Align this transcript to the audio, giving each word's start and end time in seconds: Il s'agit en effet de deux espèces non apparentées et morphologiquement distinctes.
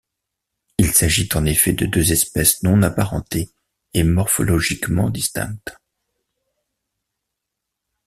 Il 0.79 0.91
s'agit 0.93 1.29
en 1.35 1.45
effet 1.45 1.73
de 1.73 1.85
deux 1.85 2.11
espèces 2.11 2.63
non 2.63 2.81
apparentées 2.81 3.51
et 3.93 4.01
morphologiquement 4.03 5.11
distinctes. 5.11 5.77